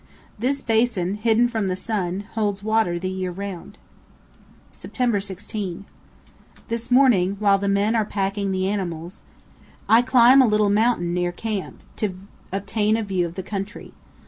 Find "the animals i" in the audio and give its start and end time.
8.51-10.01